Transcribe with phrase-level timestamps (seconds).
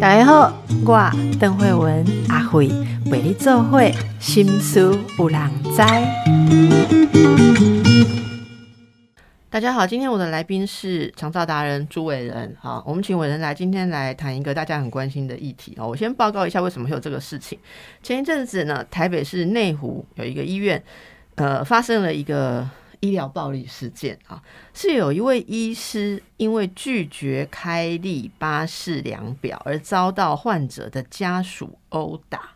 [0.00, 0.52] 大家好，
[0.84, 2.68] 我邓慧文阿慧
[3.10, 5.82] 为你做会心思有人知。
[9.48, 12.54] 大家好，今天我的来宾是长照达人朱伟仁。
[12.60, 15.86] 好，我们请伟仁来今天来谈一个大家很关心的议题哦。
[15.86, 17.58] 我先报告一下为什么会有这个事情。
[18.02, 20.82] 前一阵子呢，台北市内湖有一个医院，
[21.36, 22.68] 呃，发生了一个
[23.04, 24.42] 医疗暴力事件啊，
[24.72, 32.53] 是有一位医师因为拒绝开立巴士量表而遭到患者的家属殴打。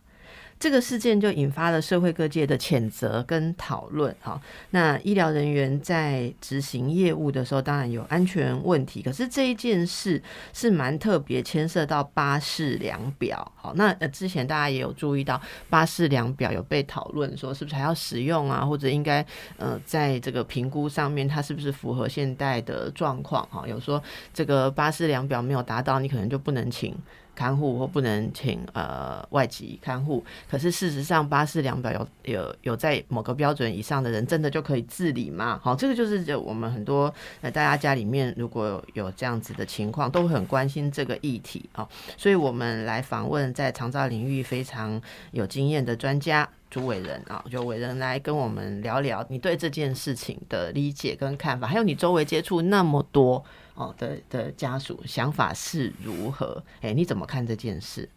[0.58, 4.14] 这个事件就引发了社会各界的谴责跟讨论。
[4.20, 4.40] 哈，
[4.70, 9.00] 那医疗人员在执行业务的时候，当然有安全问题。
[9.00, 10.20] 可是这一件事
[10.52, 13.52] 是蛮特别，牵涉到巴氏量表。
[13.54, 15.40] 好，那呃之前大家也有注意到
[15.70, 18.64] 巴氏量表有被讨论，说是不是还要使用啊？
[18.64, 19.24] 或者应该
[19.58, 23.46] 呃在这个评估上面，它是不是符合现代的状况？
[23.48, 24.02] 哈，有说
[24.34, 26.96] 这个巴氏量表没有达到，你可能就不能请。
[27.38, 35.61] 看护或不能请呃外籍看护，可是事实上巴氏量表有有有在某个标准以上的人，真的就可以自理吗？
[35.62, 53.45] 好，这个就是我们很多呃大家家里面如果有这样子的情况，都很关心这个议题啊，所以我们来访问在长照领域非常有经验的专家朱伟仁啊，就伟仁来跟我们聊聊你对这件事情的理解跟看法，还有你周围接触那么多。
[53.78, 56.60] 哦的的家属想法是如何？
[56.80, 58.08] 哎，你怎么看这件事？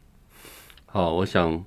[0.87, 1.63] 好，我想，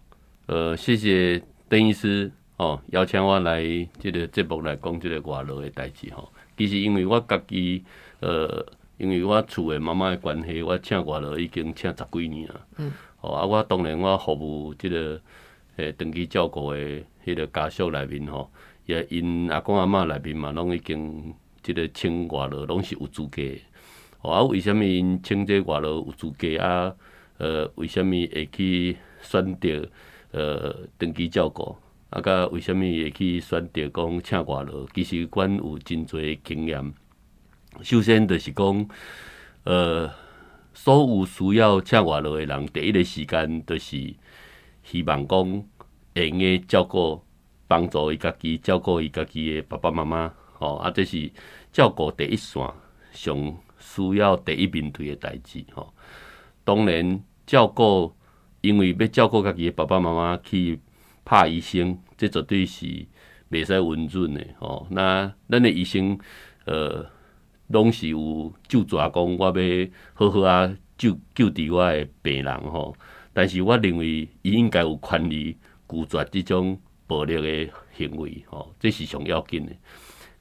[0.46, 3.62] 呃，谢谢邓医师哦，邀请我来
[4.00, 6.28] 这个节目来讲这个外劳的代志哈。
[6.58, 7.84] 其实因为我家己，
[8.18, 8.66] 呃，
[8.98, 12.66] 因为我厝的妈妈的关系，我请外劳已经请十几年了。
[12.78, 12.92] 嗯。
[13.20, 15.20] 哦啊，我当然我服务这个
[15.76, 16.78] 诶长期照顾的
[17.24, 18.50] 迄个家属内面吼，
[18.86, 23.40] 也因阿公阿嬷内面嘛，拢已经这个请外劳拢是有资格。
[24.30, 26.94] 啊，为虾物因请这外劳有资格啊？
[27.38, 29.88] 呃，为虾物会去选择
[30.30, 31.76] 呃长期照顾？
[32.10, 34.86] 啊，甲为虾物会去选择讲请外劳？
[34.94, 36.94] 其实阮有真侪经验。
[37.82, 38.88] 首先就是讲，
[39.64, 40.08] 呃，
[40.72, 44.14] 所有需要请外劳的人，第一个时间就是
[44.84, 45.64] 希望讲
[46.14, 47.20] 会用照顾、
[47.66, 50.32] 帮助伊家己照顾伊家己的爸爸妈妈。
[50.52, 51.30] 吼，啊，这是
[51.72, 52.62] 照顾第一线
[53.10, 53.56] 上。
[53.78, 55.92] 需要第一面对的代志吼，
[56.64, 58.14] 当然照顾，
[58.60, 60.80] 因为要照顾家己的爸爸妈妈去
[61.24, 62.86] 拍医生，这绝对是
[63.50, 64.86] 袂使温润的吼。
[64.90, 66.18] 那咱的医生，
[66.64, 67.04] 呃，
[67.68, 72.96] 拢是有就抓讲，我要好好啊救救治我的病人吼。
[73.32, 75.56] 但是我认为，伊应该有权利
[75.88, 79.72] 拒绝这种暴力的行为吼，这是上要紧的。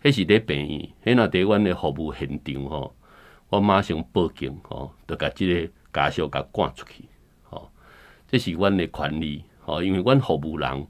[0.03, 2.95] 迄是伫病院，迄若伫阮的服务现场吼。
[3.53, 7.03] 我马上报警吼，就甲即个家属甲赶出去
[7.43, 7.69] 吼，
[8.27, 10.87] 这是阮的权利吼，因为阮服务人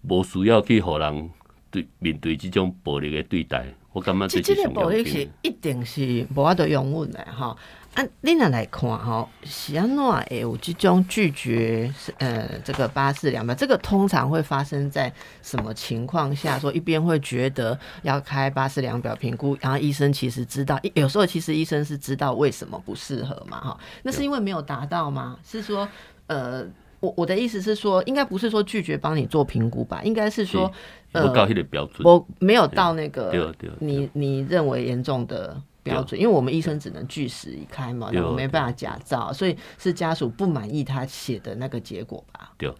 [0.00, 1.30] 无需要去互人
[1.70, 7.56] 对面对即种暴力的对待，我感觉这是暴力是一定是无法度容忍的吼。
[7.94, 16.58] 啊，你若来看吼，是安怎会有即种拒绝呃这个巴士两百，这个通常会发生在什么情况下？
[16.58, 25.36] 说一边会觉得要开巴士量表评估，然后医生其实知道，有时候其实医生是知道为什么不适合嘛，哈，那是因为没有达到吗？
[25.44, 25.86] 是说
[26.28, 26.64] 呃，
[27.00, 30.00] 我我的意思是说，应该不是说拒绝帮你做评估吧？
[30.02, 30.72] 应该是说
[31.12, 35.60] 呃，标准，我没有到那个你你认为严重的。
[35.82, 42.52] 标准，因为我们医生只能据实以开嘛，我没办法假造，所以是家属不满意他写的那个结果吧？
[42.56, 42.72] 对，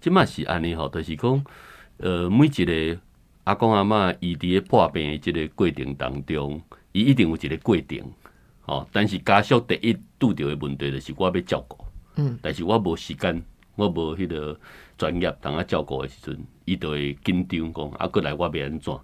[0.00, 1.44] 即嘛是安尼吼，就是讲，
[1.98, 3.00] 呃，每一个
[3.44, 6.60] 阿公阿妈伊伫咧破病的即个过程当中，
[6.92, 8.12] 伊一定有一个过程，
[8.62, 8.88] 吼。
[8.92, 11.84] 但是家属第一拄着的问题就是我要照顾，
[12.16, 13.40] 嗯，但是我无时间，
[13.76, 14.58] 我无迄个
[14.96, 18.98] 专业当啊照顾的时阵，伊就会紧张讲，啊，过来我要安怎？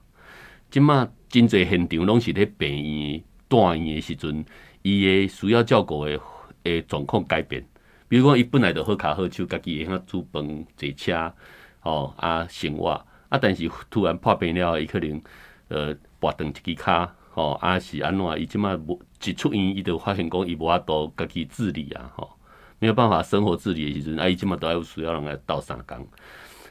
[0.70, 3.22] 即嘛真侪现场拢是咧病院。
[3.48, 4.44] 大院的时阵，
[4.82, 6.18] 伊的需要照顾的
[6.64, 7.64] 诶状况改变，
[8.08, 11.32] 比如讲，伊本来就好卡好手，家己会晓煮饭、坐车，
[11.80, 12.90] 吼啊生活
[13.28, 15.22] 啊，但是突然破病了，伊可能
[15.68, 18.40] 呃跋断一支骹，吼啊是安怎？
[18.40, 22.30] 伊即马无一出院，伊就发现讲伊无法度家己自理啊，吼
[22.78, 26.06] 没有办法生活自理的时阵，啊伊即马都要需要人来斗相共。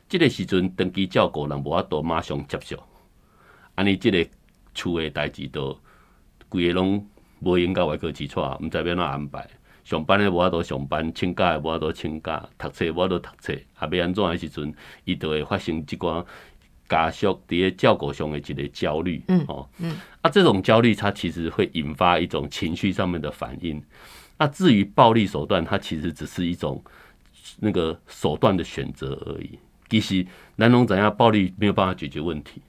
[0.09, 2.81] 即个时阵长期照顾人无法度马上接受，
[3.75, 4.25] 安尼即个
[4.73, 5.77] 厝的代志都。
[6.53, 7.03] 规个拢
[7.39, 9.49] 无闲到外科起错，毋知要怎安排。
[9.83, 14.73] 上班诶无法度上班，请假诶无法度请假，读册无法度读册，啊，要安怎诶时阵，
[15.03, 16.23] 伊就会发生即寡
[16.87, 23.83] 家属伫个照顾上的一个焦虑，嗯哦，嗯，啊，这种焦虑它其实会引发一种情绪上面的反应。
[24.37, 26.81] 那至于暴力手段，它其实只是一种
[27.59, 29.59] 那个手段的选择而已。
[29.89, 32.61] 其实南龙怎样暴力没有办法解决问题，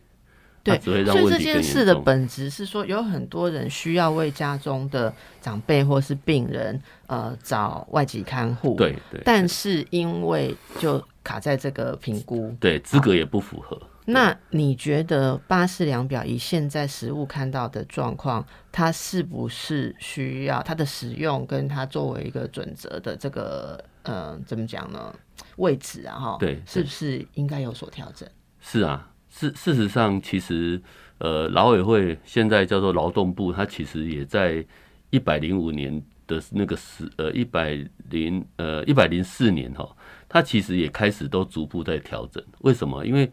[0.64, 1.94] 对，只会让所以这件事的。
[1.94, 13.80] 本质是说，有很多人需要为家中的长辈或是病人，呃，找外籍看护。，对对但是因为就卡在这个评估，对，资格也不符合。
[14.06, 25.14] 那你觉得巴氏量表以现在实物看到的状况，它是不是需要它的使用跟它作为一个准则的这个呃怎么讲呢
[25.56, 26.36] 位置啊哈？
[26.38, 28.28] 对是不是应该有所调整？
[28.60, 30.80] 是啊，事事实上，其实
[31.18, 34.64] 呃，劳委会现在叫做劳动部，它其实也在
[35.10, 39.84] 一百零五年的那个时呃一百零呃一百零四年哈，
[40.28, 42.40] 它其实也开始都逐步在调整。
[42.60, 43.04] 为什么？
[43.04, 43.28] 因为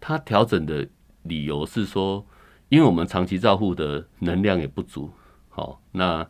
[0.00, 0.84] 它调整的
[1.22, 2.26] 理由是说，
[2.68, 5.08] 因为我们长期照护的能量也不足，
[5.50, 6.26] 好，那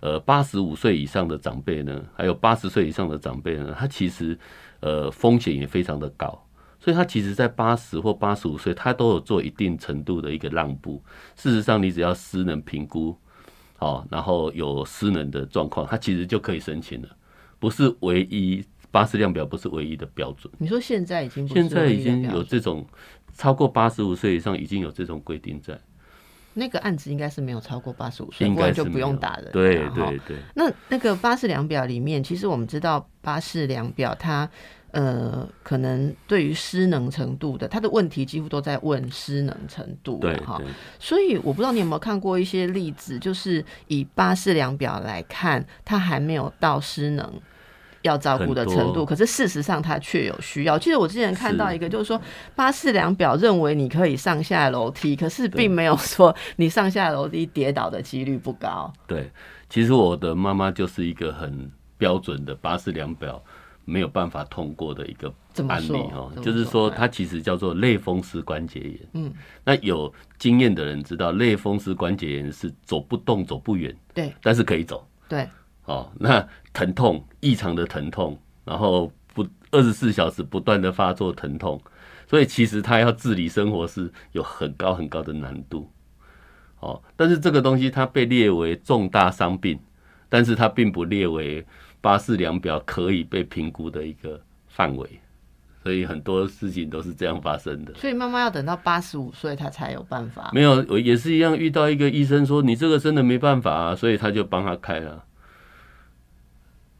[0.00, 4.38] 呃八十五岁以上的长辈呢，还有八十岁以上的长辈呢，他其实
[4.80, 6.46] 呃风险也非常的高。
[6.80, 11.02] 所以他其实，在八十或八十五岁，他都有做一定程度的一个让步。
[11.36, 13.14] 事实上，你只要失能评估，
[13.76, 17.08] 好，然后有失能的状况，他其实就可以申请了，
[17.58, 20.50] 不是唯一巴氏量表不是唯一的标准。
[20.56, 22.86] 你说现在已经现在已经有这种
[23.34, 25.78] 超过八十五岁以上已经有这种规定在，
[26.54, 29.52] 那个案子应该是没有超过八十五岁，应该就不用打人。
[29.52, 34.50] 对对对，那那个巴氏量表里面，其实我们知道巴氏量表它
[34.92, 40.60] 呃，可能对于失能程度的，他的问题几乎都在问失能程度对哈。
[40.98, 47.32] 所以我不知道你有没有看过一些例子，就是以巴氏量表来看，他还没有到失能。
[48.02, 50.78] 要照顾的程度，可是事实上他却有需要。
[50.78, 52.18] 其实我之前看到一个，就是说
[52.56, 58.90] 巴士量表认为你可以上下楼梯，可是并没有说你上下楼梯跌倒的几率不高。
[59.06, 59.30] 对。
[59.68, 63.44] 其实我的妈妈就是一个很标准的巴士量表
[63.84, 65.32] 没有办法通过的一个
[65.68, 68.98] 案例哈，就是说说它其实叫做类风湿关节炎。
[69.14, 69.32] 嗯，
[69.64, 75.06] 那有经验的人知道，类风湿关节炎是走不动、走不远，对但是可以走。
[75.28, 75.48] 对，
[75.84, 81.80] 哦，那疼痛异常的疼痛，然后不二十四小时不断的发作疼痛，
[82.28, 85.90] 所以其实他要自理生活是有很高很高的难度。
[86.80, 89.78] 哦，但是这个东西它被列为重大伤病，
[90.30, 91.66] 但是它并不列为
[92.00, 95.20] 巴氏量表可以被评估的一个范围，
[95.82, 97.92] 所以很多事情都是这样发生的。
[97.94, 100.50] 所以妈妈要等到八十五岁，她才有办法。
[100.54, 105.24] 没有，我也是一样，遇到一个医生说你这个真的没办法啊，所以他就帮他开了。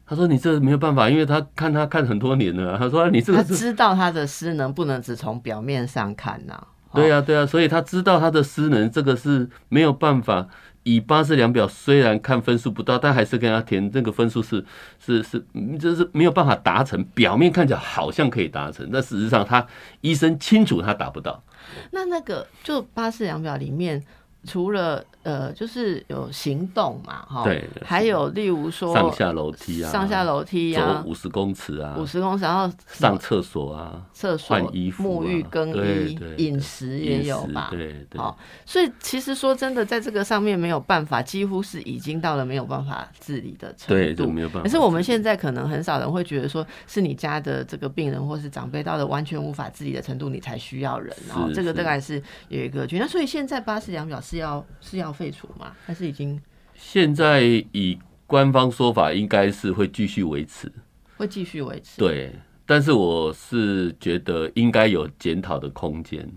[0.05, 10.47] 他说你这没有办法，因为他看他看很多年了啊、他说、啊、你这个他知道他的失能不能只从表面上看呐、呀、对啊对啊，所以他知道他的失能这个是没有办法。
[10.83, 14.65] 以八四量表虽然看分数不到，但还是跟他填这个分数是
[14.99, 15.43] 是是，
[15.79, 17.03] 就是没有办法达成。
[17.13, 19.65] 表面看起来好像可以达成，但事实上他
[20.01, 21.43] 医生清楚他达不到。
[21.91, 24.03] 那那个就八四量表里面，
[24.45, 37.67] 除了呃，就是有行动嘛，哈，对还有例如说上下楼梯啊，上下楼梯走啊，五十公尺啊，五十公尺，然后上厕所啊，厕所、换衣服啊沐浴、更衣对对、饮食也有吧？
[37.69, 44.31] 对对好，所以其实说真的，在这个上面没有办法，几乎是已经到了没有办法自理的程度对，就度。
[44.31, 44.63] 没有办法。
[44.63, 51.15] 可是我们现在可能很少人会觉得说，是你家的这个病人或是长辈到了完全无法自理的程度，你才需要人。
[51.27, 52.97] 然后这个是是大概是有一个局。
[52.97, 55.75] 那所以现在八十两表是要是要废除吗？
[55.85, 56.41] 还是已经
[56.73, 60.71] 现在以官方说法，应该是会继续维持。
[61.17, 61.99] 会继续维持？
[61.99, 62.33] 对，
[62.65, 66.27] 但是我是觉得应该有检讨的空间。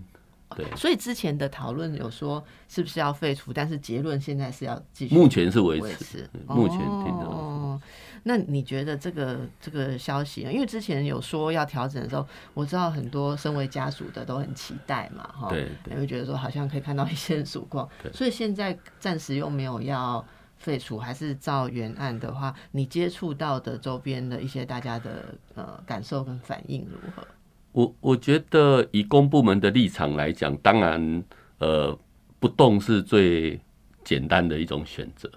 [0.55, 6.29] 对，所以之前的讨论有说是不是要废除，但是结论现在是要继续目前是维持。
[6.47, 7.81] 目前听到哦，
[8.23, 10.53] 那你觉得这个这个消息呢？
[10.53, 17.87] 因为之前有说要调整的时候，我知道很多身为家属的都很期待嘛，哈，对会觉得说好像可以看到一线曙光。
[18.13, 20.25] 所以现在暂时又没有要
[20.57, 27.27] 废除，还是照原案的话，你接触到的周边的一些大家的呃感受跟反应如何？
[27.75, 31.23] 我我觉得以公部门的立场来讲，当然
[31.57, 31.97] 呃
[32.39, 33.59] 不动是最
[34.01, 35.29] 简单的一种选择，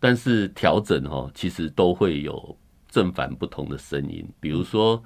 [0.00, 2.56] 但是调整哦，其实都会有
[2.88, 4.26] 正反不同的声音。
[4.40, 5.02] 比如说，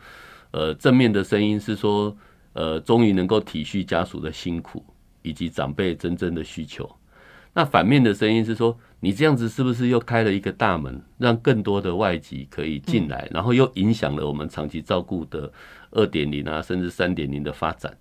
[0.53, 2.17] 呃，正面的声音是说，
[2.53, 4.85] 呃，终于能够体恤家属的辛苦
[5.23, 6.89] 以及长辈真正的需求。
[7.53, 15.51] 那反面的声音是说，你这样子是不是又开了一个大门，让更多的外籍可以进来，然后又影响了我们长期照顾的
[15.91, 17.97] 二点零啊，甚至三点零的发展？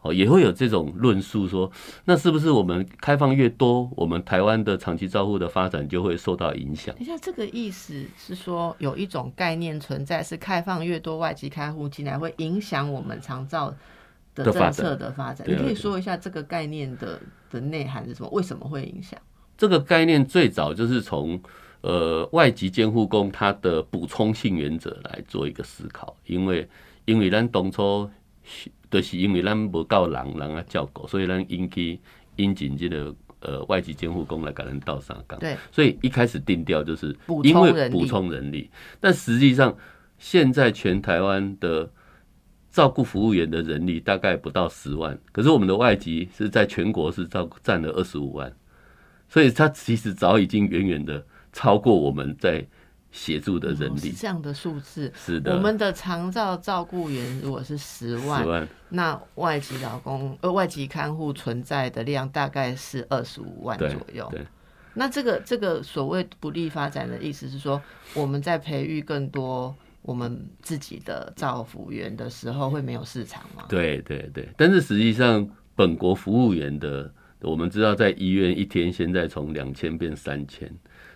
[0.00, 1.68] 哦，也会有这种论述说，
[2.04, 6.94] 那是不是我们开放越多，我们台湾的长期照护的发展就会受到影响？
[6.94, 13.74] 等一下，这个意思是说有一种概念存在，是开放越多外籍开户进来，会影响我们长照
[14.36, 15.44] 的政策的发展。
[15.50, 17.20] 你可以说一下这个概念的
[17.50, 18.30] 的内涵是什么？
[18.30, 19.20] 为什么会影响？
[19.56, 21.42] 这个概念最早就是从
[21.80, 26.68] 呃外籍监护工他的补充性原则来做一个思考，因为
[27.08, 28.10] 因为咱当初
[28.44, 31.98] 是就是因为咱无够人人啊照顾，所以咱引起
[32.36, 35.40] 引进这个呃外籍监护工来给人倒上岗。
[35.40, 39.74] 对，所以一开始定调就是补因为补充人力，但实际上
[40.18, 41.90] 现在全台湾的
[42.70, 48.54] 照顾服务员的人力大概不到十万，可是我们的外籍是在全国是照占了二十五万，
[49.30, 51.24] 所以它其实早已经远远的
[51.54, 52.66] 超过我们在
[53.10, 54.12] 协助的人力。
[54.12, 55.12] 这样的数字。
[55.14, 64.28] 是的，我们的长照照顾员如果是十万十，万那外籍劳工呃外籍看护存在的量大概是二十五万左右。
[64.30, 64.46] 对
[64.94, 67.80] 那这个这个所谓不利发展的意思是说，
[68.14, 69.72] 我们在培育更多
[70.02, 73.64] 我们自己的照服员的时候，会没有市场吗？
[73.68, 77.12] 对对对，但是实际上本国服务员的，
[77.42, 80.68] 我们知道在医院一天现在从两千变三千，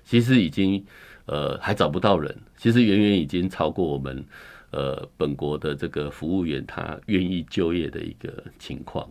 [0.04, 0.84] 其实已经
[1.26, 4.24] 呃还找不到人，其实远远已经超过我们
[4.70, 9.08] 呃本国的这个服务员他愿意就业的一个情况。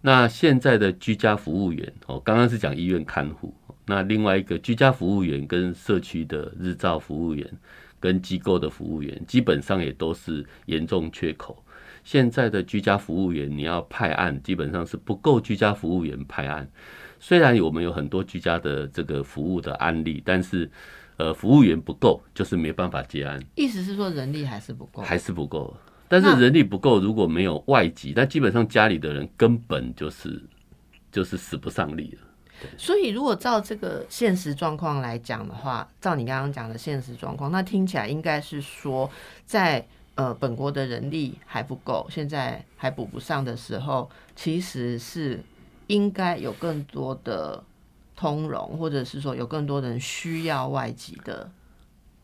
[0.00, 3.52] 那现在的居家服务员哦，刚刚是讲医院看护，
[3.86, 7.50] 那另外一个居家服务员跟社区的日照服务员
[7.98, 11.64] 跟机构的服务员，基本上也都是严重缺口。
[12.04, 16.70] 现在的居家服务员，你要派案，基本上是不够居家服务员派案。
[17.18, 20.70] 虽然我们有很多居家的这个服务的案例，但是
[21.18, 25.02] 呃，服务员不够，就是没办法接案，意思是说人力还是不够。
[25.02, 25.76] 还是不够。
[26.08, 30.42] 但是人力不够，如果没有外籍，那基本上家里的人根本就是
[31.12, 32.68] 就是使不上力了。
[32.76, 39.10] 所以，如果照这个现实状况来讲的话，照你刚刚讲的现实状况，那听起来应该是说，
[39.44, 45.40] 在呃本国的人力还不够，现在还补不上的时候，其实是
[45.88, 47.62] 应该有更多的
[48.18, 51.48] 通融，或者是说有更多人需要外籍的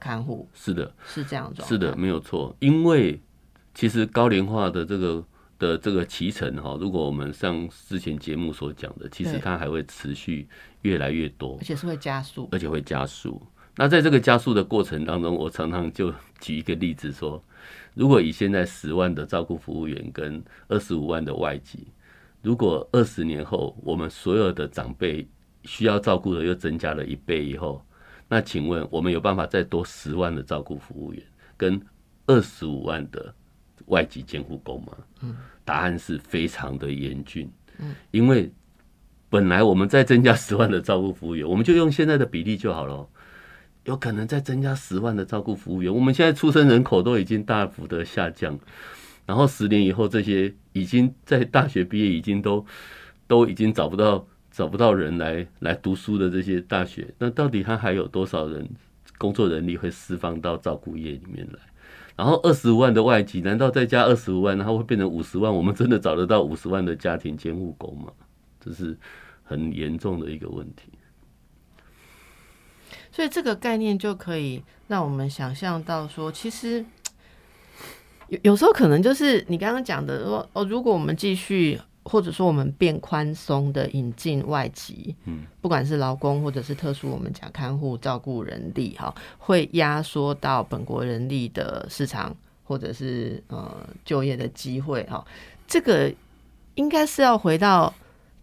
[0.00, 1.62] 看护，是的，是这样子。
[1.62, 2.52] 是的，没有错。
[2.58, 3.20] 因为
[3.76, 5.24] 其实高龄化的这个
[5.56, 10.48] 的这个脐橙哈，如果我们上之前节目所讲的，其实它还会持续
[10.82, 12.48] 越来越多而，且是会加速。
[12.50, 13.40] 而且会加速。
[13.76, 17.40] 那在这个加速的过程当中，我常常就举一个例子说，
[17.94, 21.86] 如果以现在十万的照顾服务员跟二十五万的外籍，
[22.42, 25.24] 如果二十年后我们所有的长辈
[25.64, 27.84] 需要照顾的又增加了一倍以后，
[28.28, 31.22] 那请问我们有办法再多十万的照顾服务员
[31.56, 31.80] 跟
[32.26, 33.34] 二十五万的
[33.86, 34.92] 外籍监护工吗？
[35.22, 37.50] 嗯，答案是非常的严峻。
[37.78, 38.52] 嗯，因为
[39.28, 43.08] 本来我们再增加十万的照顾服务员，我们就用现在的比例就好了。
[43.84, 48.58] 有可能再增加十万的照顾服务员，我们现在出生人口都已经大幅的下降，
[49.26, 52.64] 然后十年以后，这些已经在大学毕业，已经都
[53.26, 58.68] 都已经找不到找不到人来来读书的这些大学，那到底他还有多少人
[59.18, 61.58] 工作人力会释放到照顾业里面来？
[62.14, 65.52] 然后二十五万的外籍，难道再加二十五万，然后会变成五十万？
[65.52, 68.12] 我们真的找得到五十万的家庭监护工吗？
[68.60, 68.96] 这是
[69.42, 70.92] 很严重的一个问题。
[73.10, 76.84] 所以这个概念就可以让我们想象到说，其实
[78.28, 95.24] 有有时候可能就是你刚刚讲的说，哦，如果我们继续或者说我们变宽松的引进外籍，嗯，不管是劳工或者是特殊我们讲看护照顾人力哈，会压缩到本国人力的市场或者是呃就业的机会哈，
[95.66, 96.12] 这个
[96.74, 97.92] 应该是要回到。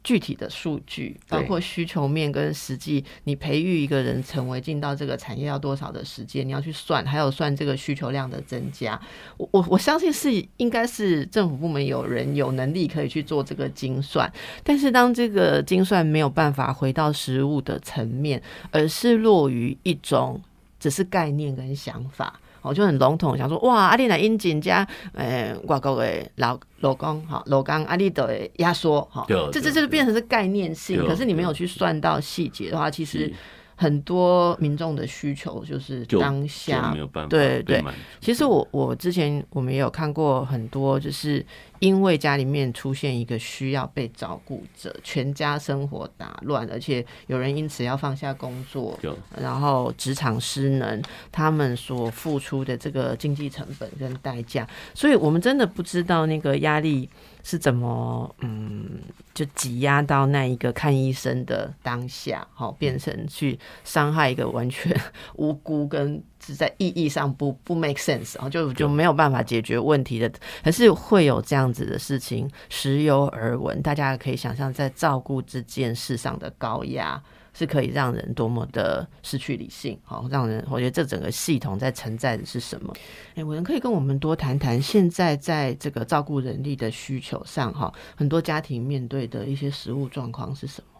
[0.03, 8.99] 具体的数据，包括需求面跟实际，你培育一个人成为进到这个产业要多少的时间，你要去算，还有算这个需求量的增加。
[9.37, 14.31] 我我我相信是应该是政府部门有人有能力可以去做这个精算，
[14.63, 18.41] 但是当这个精算没有办法回到实物的层面，
[18.71, 20.41] 而是落于一种
[20.79, 22.40] 只是概念跟想法。
[22.61, 33.31] 我就很笼统想说，哇，阿丽娜英锦加，呃，外国的老老公，哈，老公阿丽的压缩，哈，这这这就是变成是概念性，可是你没有去算到细节的话，其实
[33.75, 37.83] 很多民众的需求就是当下没有办法对对
[38.19, 41.43] 其实我我之前我们也有看过很多，就是
[41.81, 48.97] 因为家里面出现一个需要被照顾者，全家生活打乱，而且有人因此要放下工作，
[49.35, 57.09] 然后职场失能，他们所付出的这个经济成本跟代价，所以我们真的不知道那个压力。
[57.43, 59.01] 是怎么嗯，
[59.33, 64.95] 就挤压到那一个看医生的当下，好变成去伤害一个完全
[65.37, 66.21] 无辜跟
[66.51, 70.31] 是在意义上不不 make sense，然后就就没有办法解决问题的，
[70.63, 77.21] 可是会有这样子的事情时有耳闻，大家可以想象在照顾这件事上的高压。
[77.53, 82.93] 是可以让人多么的失去理性，好，让人我觉得这整个系统在承载的是什么？
[83.35, 90.90] 哎，我们可以跟我们多谈谈现在在这个照顾人力的需求上，哈，很多家庭面对的一些实物状况是什么？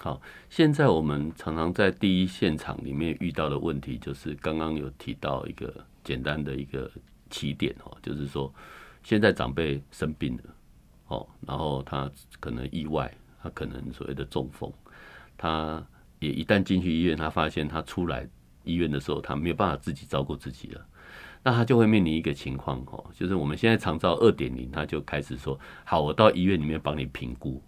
[0.00, 6.90] 好，现在我们常常在第一现场里面遇到的问题，就是刚刚有提到一个简单的一个
[7.30, 8.52] 起点哦，就是说
[9.02, 10.42] 现在长辈生病了，
[11.08, 13.12] 哦，然后他可能意外，
[13.42, 14.72] 他可能所谓的中风，
[15.36, 15.84] 他。
[16.20, 18.28] 也一旦进去医院，他发现他出来
[18.64, 20.84] 医院的时候，他没有办法自己照顾自己了，
[21.44, 27.62] 那他就会面临一个情况哦，就是我们现在长照二点零，他就开始说，好，我到医院里面帮你评估，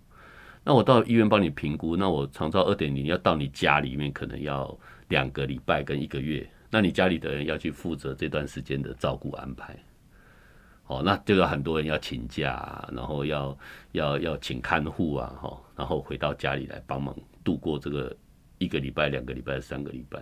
[0.62, 9.76] 那我到医院帮你评估，那我长照二点零要到你家里面，可能要两个礼拜跟一个月，那你家里的人要去负责这段时间的照顾安排，
[10.86, 13.58] 哦，那就有很多人要请假，然后要
[13.92, 18.16] 要要请看护啊，哈，然后回到家里来帮忙度过这个。
[18.62, 20.20] 一个礼拜、两个礼拜、三个礼拜，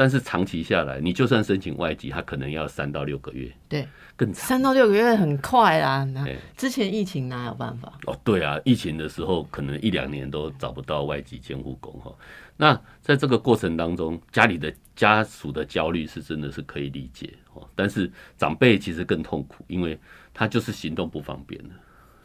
[0.00, 4.46] 但是长期下来，你就算申请外籍，他可能要三到六个月，对，更长。
[4.48, 6.08] 三到六个月很快啦。
[6.56, 7.92] 之前疫情哪有办法？
[8.06, 12.10] 哦，对啊，疫情的时候可能一两年都找不到外籍监护工哈。
[12.56, 17.68] 那在这个过程当中，家里的家属的焦虑是真的是可以理解哦。
[17.74, 20.00] 但是长辈其实更痛苦，因为
[20.32, 21.74] 他就是行动不方便了。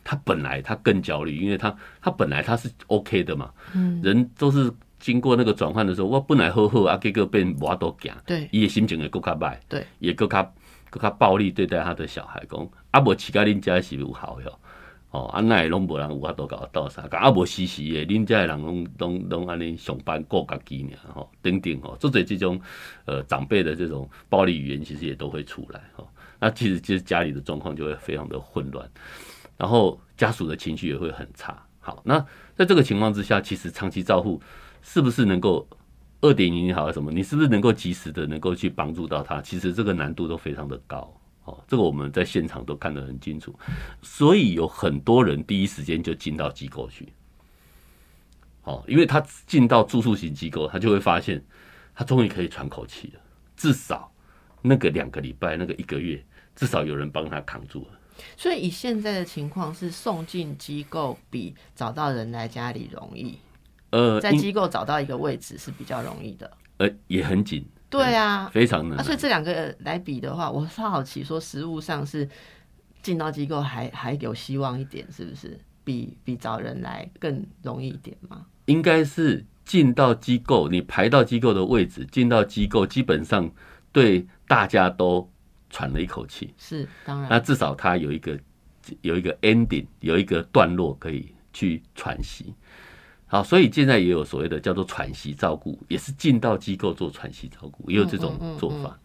[0.01, 4.72] 他本来他更焦虑，因为他他本来他是 OK 的嘛，嗯，人都是。
[5.00, 10.42] 经过那个转换的时候，我本来好好啊，结果变我都惊，对，伊的心情会更加歹，对，也更加
[10.90, 14.60] 更加暴力对待他的小孩，讲啊无饲甲恁家是有效哟，
[15.12, 22.60] 哦，啊那拢无人有法度搞到啥，啊无时时的恁家的人拢拢拢安尼上班顾家己呢，吼，等等吼，做者这种
[23.06, 26.08] 呃长辈的这种暴力语言，其实也都会出来，吼，
[26.40, 28.90] 那其实其实家里的状况就会非常的混乱，
[29.58, 34.42] 然后家属的情绪也会很差，好，那在这个情况之下，其实长期照护。
[34.88, 35.68] 是不是能够
[36.22, 37.12] 二点零好什么？
[37.12, 39.42] 你是不是能够及时的能够去帮助到他？
[39.42, 41.12] 其实这个难度都非常的高
[41.44, 41.60] 哦。
[41.68, 43.54] 这个我们在现场都看得很清楚，
[44.04, 47.12] 所以有很多人第一时间就进到机构去。
[48.64, 51.44] 哦，因为他进到住宿型机构，他就会发现
[51.96, 53.20] 他终于可以喘口气了。
[53.58, 54.12] 至少
[54.62, 56.24] 那个两个礼拜，那个一个月，
[56.56, 58.00] 至少有人帮他扛住了。
[58.38, 63.38] 所以以现在的情况是送进机构比找到人来家里容易。
[63.96, 69.01] 呃，在机构找到一个位置是比较容易的，呃，也很紧，对啊，非常难。
[69.01, 72.27] 所以这两个来比的话，我是好奇说，实物上是
[73.01, 75.58] 进到机构还还有希望一点，是不是？
[75.86, 78.46] 比比找人来更容易一点吗？
[78.66, 83.50] 应该是进到机构，你排到机构的位置，进到机构，基本上
[83.92, 85.29] 对大家都
[85.70, 87.29] 喘了一口气，是当然。
[87.29, 88.38] 那至少他有一个
[89.01, 92.53] 有一个 ending，有一个段落可以去喘息。
[93.27, 98.98] 好，所以现在也有所谓的叫做喘息照顾，也是进到机构做喘息照顾，也有这种做法。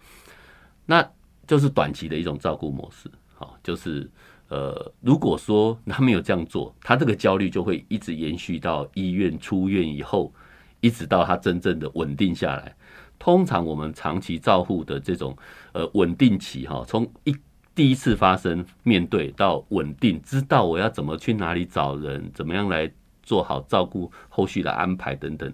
[0.84, 1.04] 那
[1.46, 3.10] 就是短期的一种照顾模式。
[3.34, 4.08] 好，就是
[4.48, 10.32] 呃，如果说他没有这样做，他这个焦虑就会一直延续到医院出院以后，
[10.80, 12.76] 一直到他真正的稳定下来。
[13.18, 15.34] 通常我们长期照护的这种
[15.72, 17.34] 呃稳定期，哈，从一
[17.74, 22.92] 第一次发生面对到稳定，知道我要怎么去哪里找人，怎么样来。
[23.30, 25.52] 做好照顾后续的安排等等，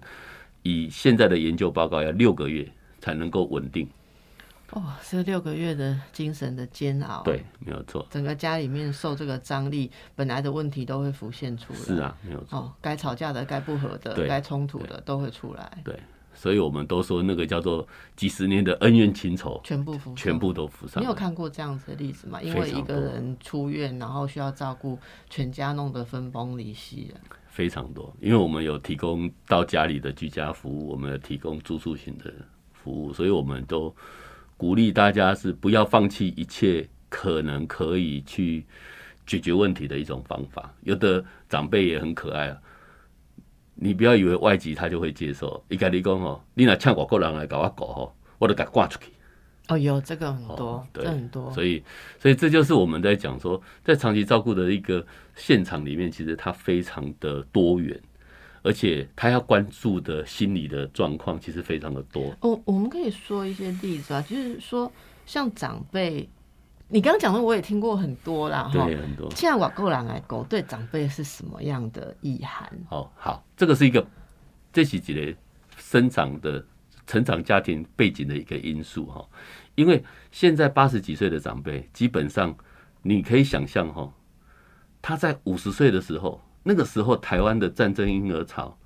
[0.63, 2.67] 以现在的研究报告要六个月
[2.99, 3.87] 才能够稳定。
[4.71, 7.21] 哦，是六个月的精神的煎熬。
[7.21, 8.03] 对，没有错。
[8.09, 11.79] 整个家里面受这个张力，本来的问题都会浮现出来。
[11.79, 12.57] 是啊，没有错。
[12.57, 15.77] 哦，该吵架的、该不和的、该冲突的都会出来。
[15.85, 15.99] 对，
[16.33, 21.01] 所以我们都说那个叫做几十年的恩怨情仇，全部浮，全部都浮上。
[21.01, 22.41] 你有看过这样子的例子吗？
[22.41, 24.97] 因为一个人出院，然后需要照顾
[25.29, 27.21] 全家，弄得分崩离析了。
[27.57, 32.31] 非常多，因为我们有提供到家里的居家服务，我们有提供住宿型的
[32.71, 33.91] 服务，所以我们都
[34.55, 38.63] 鼓励大家是不要放弃一切可能可以去
[39.25, 40.71] 解决问题的一种方法。
[40.81, 42.57] 有的长辈也很可爱啊，
[43.73, 45.65] 你不要以为外籍他就会接受。
[45.67, 49.11] 一个你讲哦，你若请外国人来搞我搞吼，我都给赶出去。
[49.69, 51.83] 哦，有这个很多哦，对很多，所以，
[52.19, 55.05] 所以这就是我们在讲说，在长期照顾的一个
[55.37, 57.97] 现场里面，其实它非常的多元，
[58.63, 62.35] 而且他要关注的心理的状况其实非常的多。
[62.41, 64.91] 哦，我们可以说一些例子啊，就是说
[65.25, 66.27] 像长辈，
[66.89, 68.85] 你刚刚讲的我也听过很多啦，哈。
[68.85, 69.29] 对，很多。
[69.35, 72.67] 现在我个人来狗，对长辈是什么样的意涵？
[72.89, 74.05] 哦好，这个是一个，
[74.73, 75.37] 这是几个
[75.77, 76.65] 生长的
[77.05, 79.23] 成长家庭背景的一个因素哈。
[79.75, 82.55] 因为现在八十几岁的长辈，基本上
[83.03, 84.11] 你可以想象哈，
[85.07, 88.77] 他在五十岁的时候，那个时候台湾的战争婴儿潮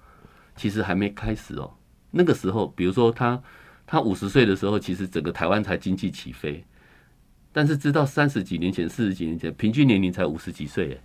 [0.56, 1.74] 其实还没开始哦。
[2.12, 3.42] 那个时候，比如说他
[3.88, 6.64] 他五十岁的时候，其实整个台湾才经济起飞，
[7.52, 11.02] 但是知道三十几年前、四十几年前，平均年龄才五十几岁，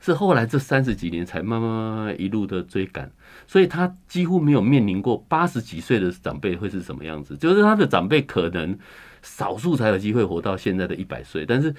[0.00, 3.08] 是后来这三十几年才慢慢慢慢一路的追赶，
[3.46, 7.36] 所以他几乎没有面临过八十几岁的长辈会是什么样子。
[7.36, 8.76] 就是他的长辈可能
[9.22, 11.72] 少数才有机会活到现在的一百岁，但是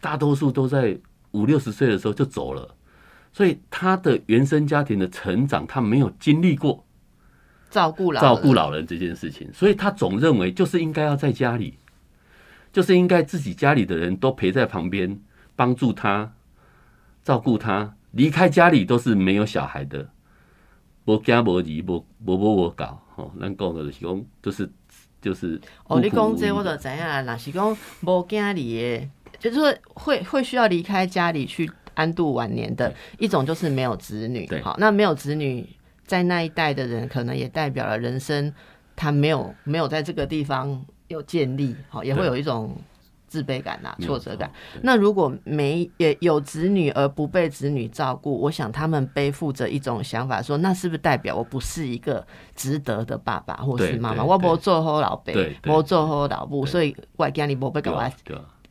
[0.00, 0.96] 大多数都在
[1.32, 2.74] 五六十岁的时候就走了。
[3.32, 6.84] 所以他的原生家庭的成长，他没有经历过
[7.70, 11.78] 照顾老照顾老人这件事情，所以他总认为就是应该要在家里，
[12.72, 15.18] 就是应该自己家里的人都陪在旁边
[15.56, 16.32] 帮助他。
[17.24, 20.10] 照顾他，离开家里都是没有小孩的，
[21.04, 24.70] 无家无疑，无无无无搞，吼，咱讲的就是讲，就是
[25.20, 25.60] 就是。
[25.84, 29.08] 哦，你讲这我就知影，若是讲无家里的，
[29.42, 34.48] 就是说会会需要离开家里去安度晚年的一种，就是没有子女。
[34.62, 35.68] 好，那没有子女，
[36.06, 38.54] 在那一代的人，可能也代表了人生
[38.94, 42.74] 他没有没有在这个地方有建立，好，也会有一种。
[43.32, 44.52] 自卑感呐，挫折感。
[44.82, 54.22] 那如果没也有子女而不被子女照顾，我想他们背负着一种想法，说那是不是代表我不是一个值得的爸爸或是妈妈？
[54.22, 57.96] 我不做好老爸，不做好老母，所以我家里不被给我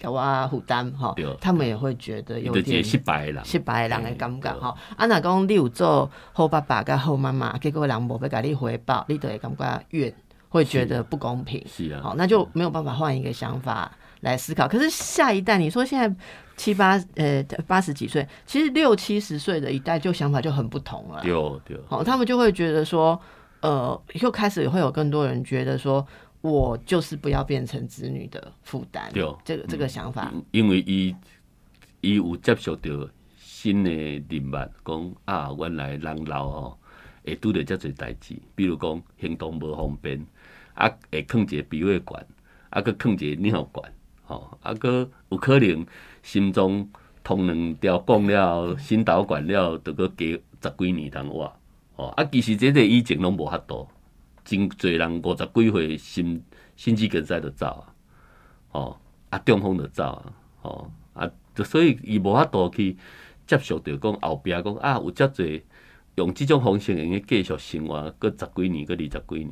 [0.02, 1.14] 给我负担哈。
[1.40, 4.76] 他们也会觉得有点失败人，失败人的感觉哈。
[4.98, 10.14] 啊，那讲你有做好爸爸跟好妈妈，结果人无被给你回报，你都会感觉怨，
[10.50, 11.64] 会觉得不公平。
[11.68, 13.92] 是啊，好，那就没有办法换一个想法。
[14.22, 16.16] 来思考，可是下一代，你说现在
[16.56, 21.20] 七八呃八十几岁，其实六七十岁的一代就想法就很不同了。
[21.24, 21.34] 对
[21.66, 23.20] 对，好，他们就会觉得说，
[23.62, 26.06] 呃，又开始会有更多人觉得说，
[26.42, 29.12] 我就是不要变成子女的负担。
[29.14, 31.16] 对，这个这个想法，因为伊
[32.02, 32.90] 伊有接受到
[33.38, 36.78] 新的人物讲啊，原来人老哦
[37.24, 40.26] 会拄着遮侪代志，比如讲行动无方便，
[40.74, 42.26] 啊会囥一个鼻胃管，
[42.72, 43.94] 啊佮囥一个尿管。
[44.28, 45.86] 哦，啊，个有可能
[46.24, 46.88] 心脏
[47.22, 50.26] 通两条管了，心导管了，得个加
[50.64, 51.54] 十几年通活。
[51.98, 53.86] 哦，啊，其实这个以前拢无法度，
[54.58, 56.44] 真侪人五十几岁心
[56.76, 57.94] 心肌梗塞就走啊。
[58.72, 58.98] 哦，
[59.30, 60.34] 啊，中风就走啊。
[60.64, 61.32] 哦，啊，
[61.64, 62.98] 所以伊无法度去
[63.48, 65.62] 接受着讲后壁讲啊，有遮侪
[66.16, 69.52] 用即种方式用去继续生活，搁十几年，搁二十几年。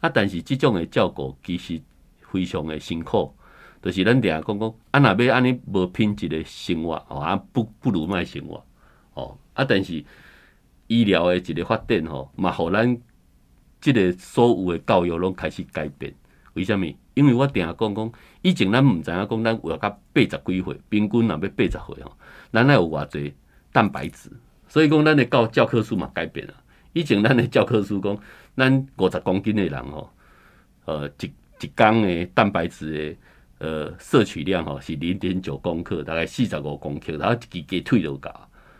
[0.00, 1.80] 啊，但是即种的照顾其实
[2.20, 3.34] 非常的辛苦。
[3.80, 8.64] 就是咱定讲讲，啊，若要安尼无品质的生活，哦，啊，不不如卖生活，
[9.14, 10.04] 哦，啊，但是
[10.88, 13.00] 医疗的一个发展，吼，嘛，互咱
[13.80, 16.14] 即个所有的教育拢开始改变。
[16.54, 16.96] 为虾米？
[17.14, 18.12] 因为我定讲讲，
[18.42, 22.16] 以前咱毋知影讲，咱活到八十几岁，平均若要八十岁吼，
[22.52, 23.34] 咱爱有偌济
[23.72, 24.30] 蛋白质，
[24.66, 26.54] 所以讲咱的教教科书嘛改变了。
[26.92, 28.18] 以前咱的教科书讲，
[28.56, 30.10] 咱五十公斤的人吼，
[30.84, 33.16] 呃，一一工的蛋白质的。
[33.60, 38.30] 呃，摄取量吼是零点九公克，大概四十五公克，然后一支鸡腿都够。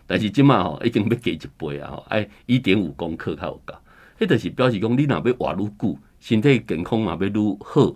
[0.06, 1.90] 但是即马吼已经要加一倍啊！
[1.90, 3.74] 吼，哎，一点五公克较有够。
[4.18, 7.94] 迄就是表示讲，你若要活愈久，身体健康嘛要愈好，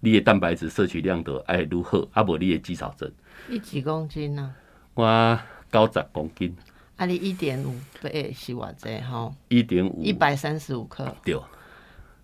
[0.00, 3.10] 你的蛋白质摄取量都爱愈好，啊无你的肌少症。
[3.48, 4.54] 你几公斤啊？
[4.94, 5.38] 我
[5.72, 6.56] 九十公斤。
[6.96, 9.34] 啊，你一点五倍是偌济吼？
[9.48, 10.00] 一点五。
[10.00, 11.12] 一百三十五克。
[11.24, 11.36] 对。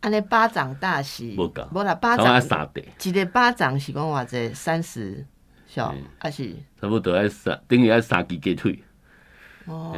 [0.00, 2.40] 安尼巴掌大是，无够，无啦，巴掌
[3.02, 5.26] 一个巴掌是讲偌济三十
[5.66, 8.82] 小，还是差不多爱三，等于爱三支鸡腿。
[9.66, 9.94] 哦，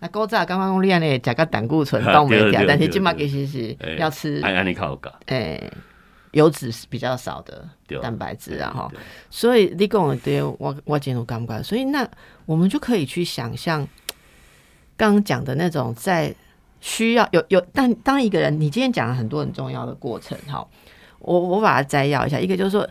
[0.00, 5.72] 那古早刚刚讲你安尼食个胆固醇冻袂掉，但是即马其实是要吃，哎安尼靠个，诶，
[6.32, 7.68] 油脂是比较少的
[8.02, 8.90] 蛋白质啊哈，
[9.30, 12.08] 所以你讲的对，我我真有感觉，所以那
[12.46, 13.86] 我们就可以去想象
[14.96, 16.34] 刚刚讲的那种在。
[16.82, 20.66] 需要有有，但当一个人，你今天讲了很多很重要的过程，哈，
[21.18, 22.40] 我我把它摘要一下。
[22.40, 22.88] 一个就是说，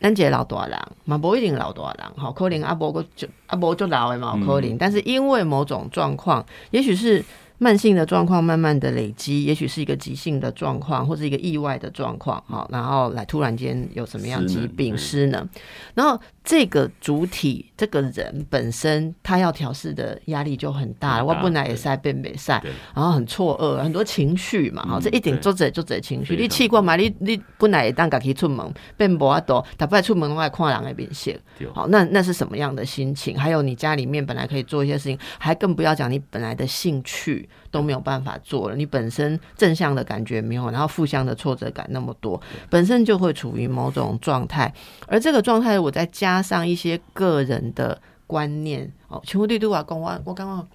[0.00, 7.22] 咱姐老多人，嘛不一定老多人，好，可能阿伯个就阿伯就老的嘛，可能，但是因为某种状况，也许是
[7.58, 15.46] 慢性的状况慢慢的累积，也许是一个急性的状况，或者一个意外的状况，好，然后来突然间有什么样疾病失能，
[15.94, 22.62] 然后这个主体这个人本身他要调试的压力就很大，我本来也在变美赛，
[22.94, 26.96] 然后很错愕，很多情绪嘛，好，这一点做者做者情绪，你去过嘛？
[26.96, 31.32] 你你本来当家己出门变无啊多，他不爱出门的话看人的面色，
[31.74, 33.38] 好，那那是什么样的心情？
[33.38, 37.48] 还有你家里面本来可以做一些事情，还更不要讲你本来的兴趣。
[37.70, 44.72] 都没有办法做了，你本身正向的感觉没有，然后负向的挫折感那么多，本身就会处于某种状态，
[45.06, 50.66] 而这个状态我再加上一些个人的观念哦，全部对对我讲，我我刚刚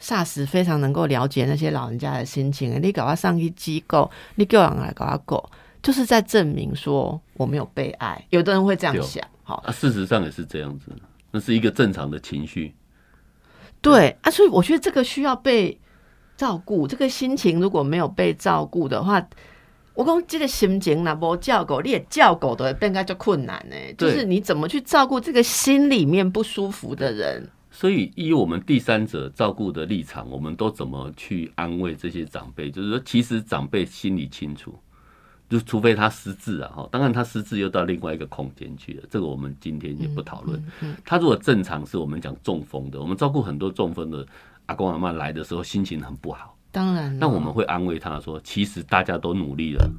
[0.00, 2.80] 霎时非常能够了解那些老人家的心情。
[2.82, 5.48] 你搞他上一机构，你叫人来搞他狗，
[5.80, 8.24] 就是在证明说我没有被爱。
[8.30, 10.90] 有的人会这样想，好，事实上也是这样子，
[11.30, 12.74] 那是一个正常的情绪。
[13.80, 15.78] 对啊，所以我觉得这个需要被。
[16.36, 19.24] 照顾这个心情如果没有被照顾的话，
[19.94, 23.76] 我讲这个心情那不叫狗，你也叫狗的变该就困难呢。
[23.98, 27.46] 就是你怎么去照顾这个心里面不舒服的人？
[27.70, 32.70] 所以以我们第三者照顾的立场，我们都怎么去安慰这些长辈？
[32.70, 34.74] 就是说，其实长辈心里清楚，
[35.48, 40.62] 就除非他失智啊，哈，当然他失智又到另外一个空间去了，这个我们今天也不讨论。
[41.04, 44.26] 他如果正常，是我们讲中风的，我们照顾很多中风的。
[44.72, 49.90] 阿公阿妈来的时候心情很不好，当然，那我们会安慰他说：“其实大家都努力了。”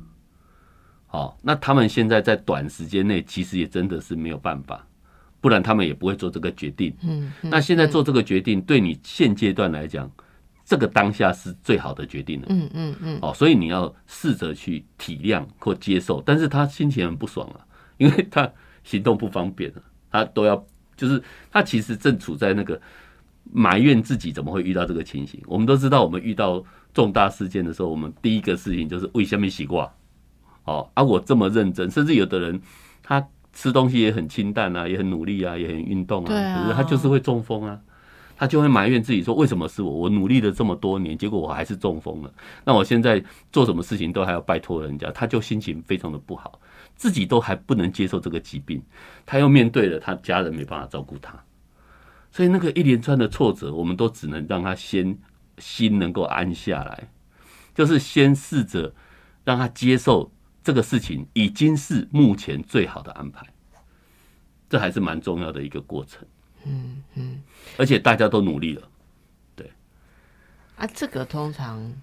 [1.05, 4.83] 好，那他们现在在短时间内其实也真的是没有办法，
[5.39, 6.91] 不然他们也不会做这个决定。
[7.03, 10.09] 嗯，那现在做这个决定，对你现阶段来讲，
[10.65, 12.47] 这个当下是最好的决定了。
[12.49, 13.19] 嗯嗯嗯。
[13.21, 17.61] 哦，所以你要试着去体谅或接受，但是他心情很不爽啊，
[17.97, 18.51] 因为他
[18.83, 20.65] 行动不方便啊，他都要
[20.97, 22.81] 就是他其实正处在那个。
[23.51, 25.41] 埋怨自己怎么会遇到这个情形？
[25.45, 29.91] 我们都知道，我们遇到重大事件的时候，我们第一个事情就是为下面洗挂。
[30.65, 32.61] 哦，啊，我这么认真，甚至有的人
[33.01, 37.79] 他吃东西也很清淡啊，也很努力啊，也很运动啊，可是他就是会中风啊，
[38.37, 39.91] 他就会埋怨自己说：为什么是我？
[39.91, 42.33] 我努力了这么多年，结果我还是中风了。
[42.63, 46.59] 那我现在做什么事情都还要拜托人家，他就心情非常的不好，
[46.95, 48.81] 自己都还不能接受这个疾病，
[49.25, 51.37] 他又面对了他家人没办法照顾他。
[52.33, 55.15] 所以那个一连串的挫折，我们都只能让他先
[55.59, 57.07] 心能够安下来，
[57.75, 58.91] 就是先试着
[59.43, 60.31] 让他接受
[60.63, 63.45] 这个事情已经是目前最好的安排，
[64.67, 66.25] 这还是蛮重要的一个过程。
[66.65, 67.43] 嗯嗯，
[67.77, 68.81] 而且大家都努力了，
[69.55, 69.71] 对。
[70.75, 71.93] 啊，这个通常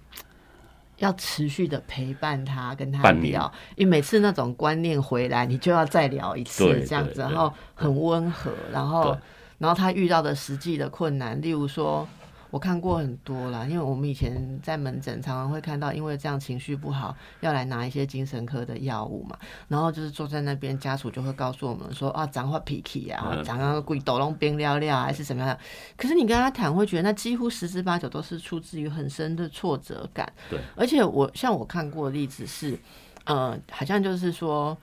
[0.95, 9.17] 要持续的陪伴他，跟他聊，因为每次那种观念回来，你就要再聊一次，这样子，然后很温和，然后。
[9.61, 12.07] 然后他遇到的实际的困难，例如说，
[12.49, 19.37] 我看过很多啦，因为我们以前在门诊常常会看到，因为这样情绪不好，要来拿一些精神科的药物嘛。
[19.67, 25.59] 然后就是坐在那边，家属就会告诉我们说啊，长发脾气啊，长个鬼抖龙冰尿尿还是什么样的。
[25.95, 30.27] 可是你跟他谈，会觉得那几乎十之八九都是出自于很深的挫折感。
[30.49, 32.79] 对，而且我像我看过的例子是，
[33.25, 34.75] 呃，好像就是说，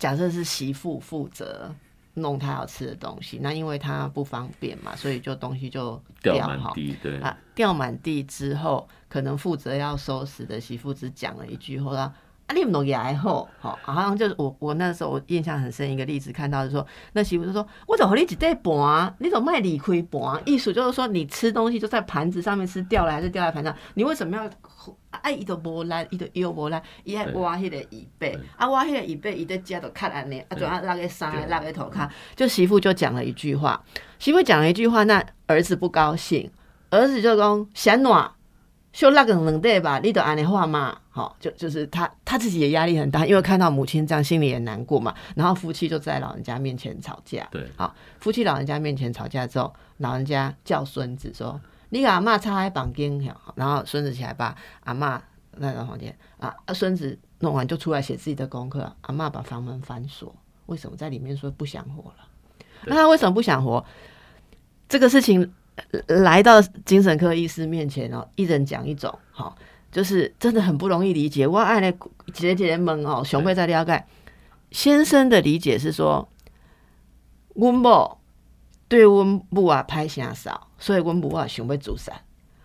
[0.00, 1.72] 假设是媳妇负责。
[2.14, 12.12] 弄他要吃的东西，那因为他不方便嘛，所以就东西就掉满地，对啊，掉满地之后，可能负责要收拾的媳妇只讲了一句话。
[12.46, 20.42] 啊，你们弄也还好，好，好像就是我我那时候我印象很深一个例子，看到是说，那媳妇就说，我怎和你一袋盘，你怎卖离开盘？
[20.44, 23.74] 意思就是说，你吃东西就在盘子上面吃，掉了还是掉在盘上？
[23.94, 24.44] 你为什么要？
[25.08, 33.82] 啊，伊都无力，伊都腰无力，伊爱挖迄个椅背，啊，挖迄个椅背，伊在家都卡安尼，啊，就啊拉个衫，拉个头卡，就媳妇就讲了一句话，
[34.18, 36.50] 媳妇讲了一句话，那儿子不高兴，
[36.90, 38.30] 儿子就讲嫌暖。
[38.92, 39.98] 就那个冷对吧？
[39.98, 45.14] 你都安尼话嘛，好，就就是他他自己也压力很大，因为看到母亲这样，心里也难过嘛。
[45.36, 53.16] 然后夫妻就在老人家面前吵架，对，好，夫妻老人家面前吵架之后，老人家叫孙子说：“你给阿妈插在房间。”
[53.54, 55.22] 然后孙子起来把阿妈
[55.58, 58.92] 那个房间啊，孙子弄完就出来写自己的功课。
[59.02, 60.34] 阿妈把房门反锁，
[60.66, 62.26] 为什么在里面说不想活了？
[62.86, 63.84] 那他为什么不想活？
[64.88, 65.54] 这个事情。
[66.06, 69.56] 来到精神科医师面前哦，一人讲一种，好，
[69.94, 71.46] 就是真的很不容易理解。
[71.46, 71.90] 我爱那
[72.32, 74.04] 姐姐们哦，熊妹在了解
[74.72, 76.28] 先生的理解是说，
[77.54, 78.18] 温某
[78.88, 82.12] 对温母啊拍声少，所以温母啊想要自杀。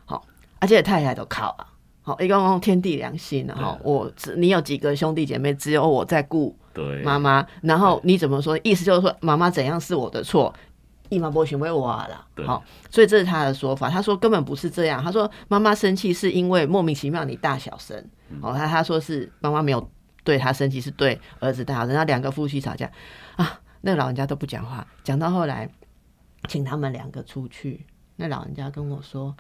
[0.05, 0.25] 好，
[0.57, 1.67] 而且太太都靠啊，
[2.01, 3.77] 好，一个讲天地良心了哈。
[3.83, 6.57] 我只你有几个兄弟姐妹，只有我在顾
[7.03, 8.59] 妈妈，然后你怎么说？
[8.63, 10.51] 意思就是说，妈妈怎样是我的错？
[11.09, 12.45] 伊嘛不想要我啦，对。
[12.45, 13.89] 好，所以这是他的说法。
[13.89, 17.97] 他说根本不是这样，他说妈妈生气是因为莫名其妙你大小声，
[18.41, 19.91] 哦，他他说是妈妈没有
[20.23, 22.89] 对他生气，是对儿子大小声，那两个夫妻吵架。
[23.35, 25.69] 啊，那个老人家都不讲话，讲到后来，
[26.47, 29.35] 请他们两个出去，那老人家跟我说，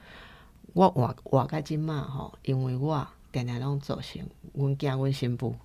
[0.73, 4.21] 我我我该金嘛吼，因为我定定拢造成
[4.53, 5.55] 阮囝阮新妇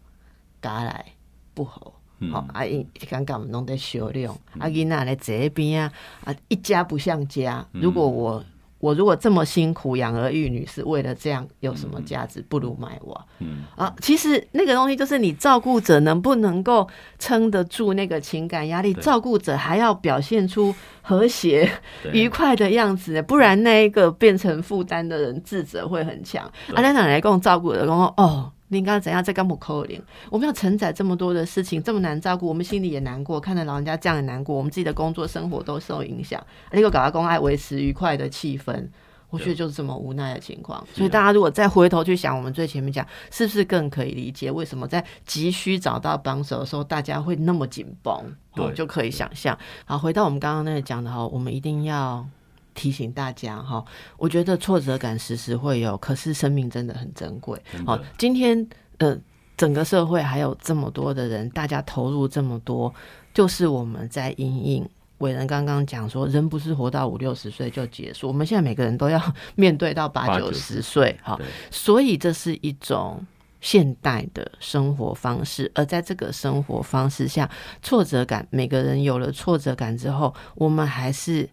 [0.61, 1.07] 家来
[1.55, 1.95] 不好。
[2.31, 5.93] 好、啊，伊感觉拢在销量，啊，囡仔咧坐喺边啊，
[6.25, 7.67] 啊，一家不像家。
[7.73, 8.45] 如果我
[8.81, 12.45] 我如果这么辛苦养儿育女，是为了这样有什么价值？
[12.49, 13.19] 不如买我。
[13.39, 16.87] 嗯啊，其实那个东西就是你照顾者能不能够
[17.19, 21.71] 撑得住那个情感压力，照顾者还要表现出和谐、
[22.13, 26.45] 愉快的样子，不然那一个变成负担的人自责会很强。
[26.45, 28.51] 啊，那奶奶跟我照顾的，跟我哦。
[28.75, 29.23] 你应该怎样？
[29.23, 29.99] 这干不可怜？
[30.29, 33.41] 我们要承载这么多的事情，这么难照顾，我们心里也难过。
[33.41, 36.45] 看着老人家这样也难过，我们自己的工作生活都受影响。
[36.73, 38.87] 那个搞阿公爱维持愉快的气氛，
[39.31, 40.87] 我觉得就是这么无奈的情况。
[40.93, 48.13] 所以大家如果再回头去想，我们最前面讲，是不是更可以理解为什么在急需找到帮手的时候，大家会那么紧绷？
[48.57, 49.57] 哦，对就可以想象。
[49.85, 52.27] 好，回到我们刚刚那个讲的哈，我们一定要。
[52.75, 53.85] 提醒大家哈，
[54.17, 57.61] 我觉得挫折感时时会有，可是生命真的很珍贵。
[57.87, 59.17] 好，今天呃，
[59.57, 62.93] 整个社会还有这么多的人，大家投入这么多，
[63.33, 64.89] 就是我们在因应。
[65.19, 69.23] 伟人刚刚讲说，人不是活到五六十岁就结束，我们现在每个人都要
[69.55, 73.25] 面对到八九十岁，哈，所以这是一种
[73.61, 75.71] 现代的生活方式。
[75.75, 77.49] 而在这个生活方式下，
[77.81, 81.49] 挫折感，每个人有了挫折感之后，我们还是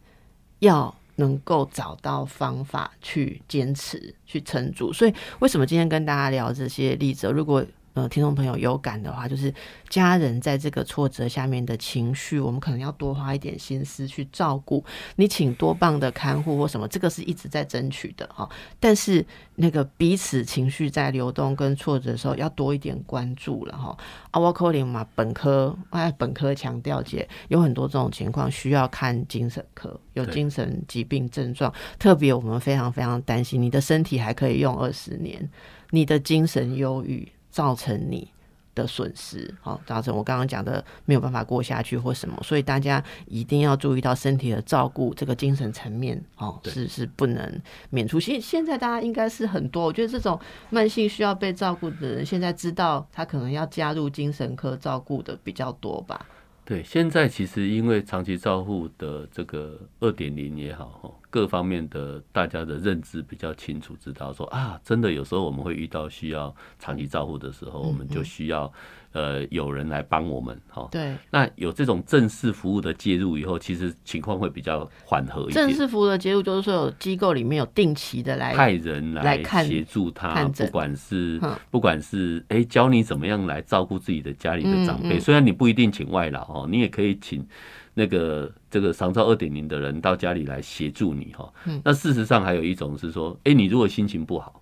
[0.60, 0.94] 要。
[1.16, 7.28] 能够找到方法去坚持、去撑住，所以为什么今天跟大家聊这些例子？
[7.28, 9.54] 如果呃听众朋友有感的话，就是
[9.90, 14.84] 家人在这个挫折下面的情绪，我们可能要多花一点心思去照顾。
[15.16, 18.50] 你请多棒的看护或什么，这个是一直在争取的哈。
[18.80, 19.26] 但是
[19.56, 23.98] 那个彼此情绪在流动跟挫折的时候，要多一点关注了哈。
[24.32, 35.50] 啊，我可能嘛，本科哎，本科强调姐有很多这种情况需要看精神科，有精神疾病症状，特别我们非常非常担心，你的身体还可以用二十年，
[35.90, 37.28] 你的精神忧郁。
[37.52, 38.28] 造成你
[38.74, 48.18] 的损失，好，造成我刚刚讲的没有办法过下去或什么，所以大家一定要注意到身体的照顾，这个精神层面哦，是是不能免除。
[48.18, 56.26] 现现在大家应该是很多，我觉得这种慢性需要被照顾的人，现在知道他可能要加入精神科照顾的比较多吧。
[56.64, 68.72] 对，现在其实因为长期照护的这个二点零也好，各方面的大家的认知比较清楚，知道说啊，真的有时候我们会遇到需要长期照护的时候，我们就需要
[69.14, 70.88] 呃有人来帮我们哈。
[70.92, 75.66] 对，那有这种正式服务的介入以后，其实情况会比较缓和一点。
[75.66, 87.48] 正式服务的介入就是说，有机构里面有定期的来派人来协助他，不管是不管是哎教你怎么样来照顾自己的家里的长辈，虽然你不一定请外劳哦，你也可以请
[87.94, 91.52] 那个这个长照二点零的人到家里来协助你哈。
[91.84, 94.62] 那事实上还有一种是说，哎，你如果心情不好，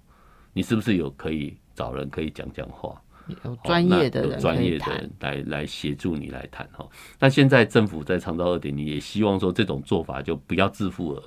[0.53, 3.01] 你是不是有可以找人可以讲讲话？
[3.43, 6.83] 有专业的人，专业的人来来协助你来谈哈。
[7.19, 11.23] 那现在政府在长照二点零也希望说，这种做法就不要自负额，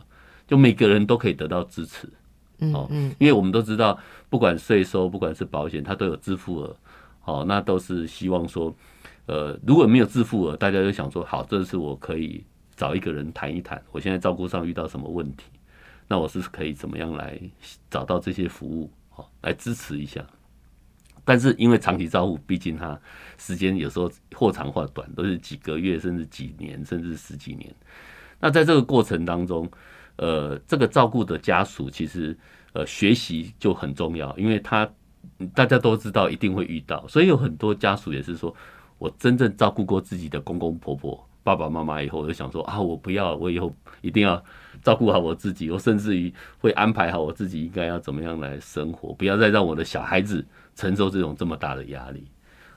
[0.48, 2.08] 就每个人都可以得到支持。
[2.72, 3.96] 哦，嗯，因为我们都知道，
[4.28, 6.76] 不管税收，不管是保险，它都有自付额。
[7.20, 8.74] 好，那都是希望说，
[9.26, 15.44] 呃，如果没有自付额，大家就想说，好，这次我可以找一个人谈一谈，我现在照顾上遇到什么问题，
[16.08, 17.40] 那我是可以怎么样来
[17.88, 20.24] 找到这些服务，好，来支持一下。
[21.24, 22.98] 但是因为长期照护，毕竟它
[23.38, 27.72] 时间有时候或长或短，都是几个月，甚至几年，甚至十几年。
[28.40, 29.70] 那在这个过程当中，
[30.16, 32.36] 呃，这个照顾的家属其实
[32.72, 34.90] 呃学习就很重要，因为他
[35.54, 38.52] 大家都知道一定会遇到，所以有很多家属也是说，
[39.02, 44.40] 我真正照顾过自己的公公婆婆、爸爸妈妈以后，我就想说啊，我不要，我以后一定要
[44.82, 50.46] 照顾好我自己，我甚至于会安排好我自己应该要怎么样来生活，不要再让我的小孩子。
[50.74, 52.26] 承受这种这么大的压力，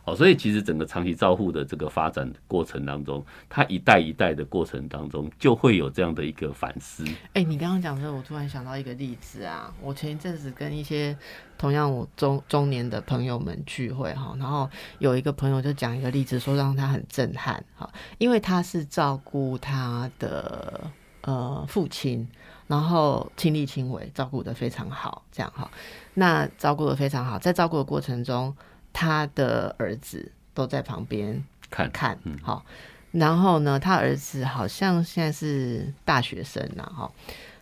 [0.06, 7.04] 好，所以其实整个长期照护的这个发展过程当中，它一代一代的过程当中，就会有这样的一个反思。
[7.34, 11.18] 哎，你刚刚讲的时候，我突然想到一个例子啊，我前一阵子跟一些
[11.58, 20.92] 同样我中中年的朋友们聚会哈，然后有一个朋友就讲一个例子，说让他很震撼哈，因为他是照顾他的
[21.22, 22.28] 呃父亲。
[22.68, 25.70] 然后亲力亲为，照顾的非常好，这样哈。
[26.16, 28.52] 那照顾的非常好，在照顾的过程中，
[28.98, 32.64] 他的儿子都在旁边看看，好。
[33.12, 37.12] 然后呢，他儿子好像现在是大学生了哈，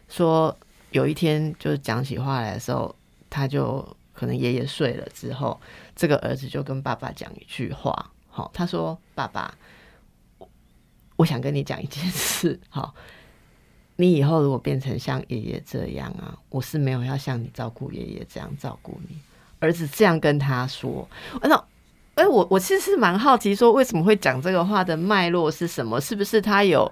[0.07, 0.55] 说
[0.91, 2.95] 有一天就是讲起话来的时候，
[3.31, 5.59] 他就可能爷爷睡了之后，
[5.95, 9.55] 这个儿子就跟爸爸讲一句话，好，他说：“爸爸，
[11.15, 12.93] 我想跟你讲一件事，好，
[13.95, 19.17] 你以后如果变成像爷爷这样啊，我是没有要像你照顾爷爷这样照顾你。”
[19.63, 21.07] 儿子这样跟他说，
[21.41, 21.63] 那。
[22.15, 25.99] 哎，我我其实是蛮好奇，说为什么会讲这个话的脉络是什么？
[25.99, 26.91] 是不是他有？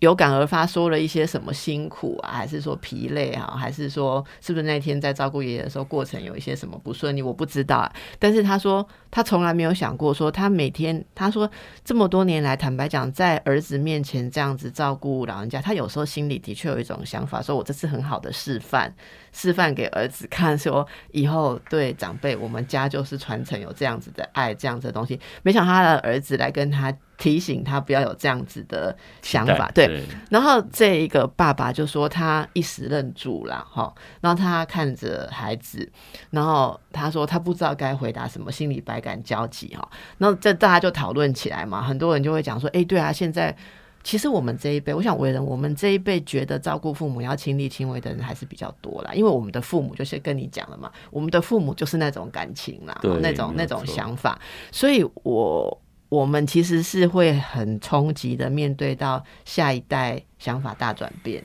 [0.00, 7.22] 有感而发，说了一些什么辛苦啊，还是说疲累啊，还是说是不是那天在照顾爷爷的时候，过程有一些什么不顺利？
[7.22, 7.92] 我不知道啊。
[8.18, 11.50] 但是他说，他从来没有想过说，他每天他说
[11.82, 18.94] 这么多年来，坦白讲，在儿子面前这样子照顾老人家，他有时候心里的确有一种想法，说我这是很好的示范，
[19.32, 25.18] 示范给儿子看，说以后对长辈，我们家就是传承有这样子的爱，这样子的东西。
[25.42, 26.94] 没想到他的儿子来跟他。
[27.18, 30.02] 提醒他不要有这样子的想法，对。
[30.30, 33.92] 然后这一个爸爸就说他一时愣住了，哈。
[34.20, 35.90] 然后他看着孩子，
[36.30, 39.88] 然后他说他不知道该回答什么，心里百感交集，哈。
[40.18, 43.56] 然后这大家就讨论起来嘛，很多人就会讲说，哎，对啊，现在
[44.02, 54.38] 其实我们这一辈，我想为人，我们这一辈觉得照顾父母要亲力亲为的人还是比较多啦，因为我们的父母就是跟你讲了嘛，我们的父母就是那种感情啦，那种那种想法，
[54.70, 55.80] 所以我。
[56.16, 61.44] 我们其实是会很冲击的面对到下一代想法大转变。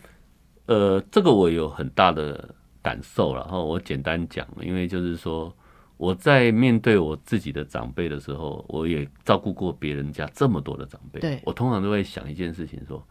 [0.67, 3.41] 呃，这个我有很大的感受了。
[3.41, 5.53] 然后我简单讲，因为就是说
[5.97, 11.19] 我在面对我自己的长辈的时候，我也照顾过别人家这么多的长辈。
[11.19, 13.05] 对我通常都会想一件事情：说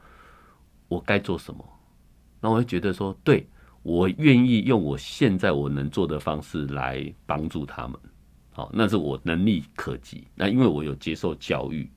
[0.89, 1.63] 我该做什么？
[2.41, 3.47] 那我会觉得说，对
[3.83, 8.01] 我愿意用我现在我能做的方式来帮助他们。
[8.61, 10.29] 好，那是我能力可及。
[10.35, 11.91] 那因为我有接受教育，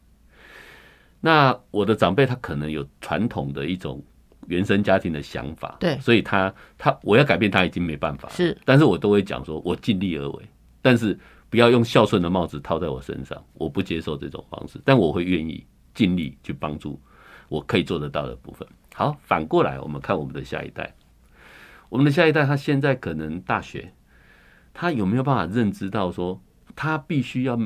[1.20, 4.02] 那我的长辈他可能有传统的一种
[4.48, 10.44] 原生家庭的想法，对，所以他他我要改变他已经没办法，是，但是我都会讲说，我尽力而为，
[10.82, 16.98] 但是不要用孝顺的帽子套在我身上，我不接受这种方式，但我会愿意尽力去帮助
[17.50, 18.66] 我可以做得到的部分。
[18.94, 20.96] 好，反过来我们看我们的下一代，
[21.90, 23.92] 我们的下一代他现在可能大学。
[24.76, 26.42] 他有没有办法认知到说，
[26.76, 27.60] 他必须要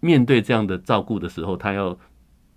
[0.00, 1.96] 面对这样的照顾的时候，他要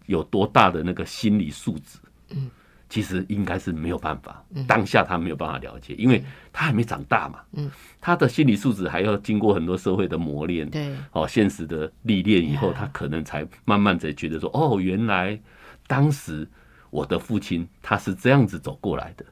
[0.05, 1.99] 有多大的那个心理素质？
[2.31, 2.49] 嗯，
[2.89, 7.39] 其实应该是没有办法，当下他没有办法了解，因为他还没长大嘛。
[7.53, 15.39] 嗯，他的心理素质还要经过很多社会的磨练，对，哦，现实的历练以后，他可能才慢慢才觉得说，哦，原来
[15.87, 16.47] 当时
[16.89, 19.25] 我的父亲他是这样子走过来的，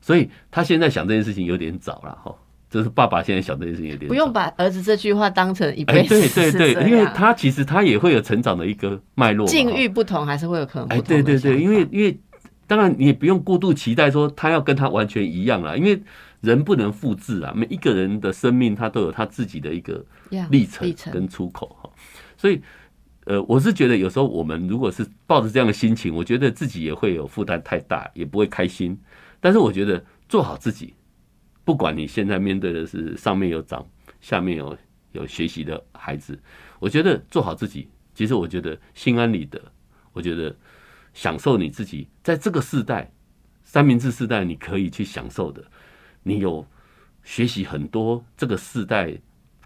[0.00, 2.34] 所以他现在想这件事情有点早了，哈。
[2.76, 10.88] 就是爸爸现在想这件事情有点不用把儿子这句话当成一辈子，对对对，因为他其实他也会有成长的一个脉络，境遇不同还是会有可能。
[10.88, 12.14] 哎，对对对，因为因为
[12.66, 15.98] 当然你也不用过度期待说他要跟他完全一样啦，因为
[16.42, 20.04] 人不能复制啊，每一个人的生命他都有他自己的一个
[20.50, 21.88] 历程跟出口哈，
[22.36, 22.60] 所以
[23.24, 28.98] 呃，我是觉得有时候我们如果是抱着这样的心情，我觉得自己也会有负担太大，也不会开心。
[29.40, 30.92] 但是我觉得做好自己。
[31.66, 33.84] 不管你现在面对的是上面有长，
[34.20, 34.78] 下面有
[35.10, 36.38] 有学习的孩子，
[36.78, 39.60] 我觉得做好自己，其实我觉得心安理得，
[40.12, 40.54] 我觉得
[41.12, 43.10] 享受你自己在这个时代，
[43.64, 45.64] 三明治时代你可以去享受的，
[46.22, 46.64] 你有
[47.24, 49.12] 学习很多这个时代